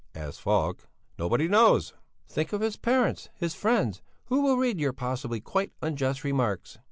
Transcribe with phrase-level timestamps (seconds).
[0.15, 0.87] asked Falk.
[1.19, 1.93] "Nobody knows."
[2.27, 6.79] "Think of his parents, his friends, who will read your possibly quite unjust remarks."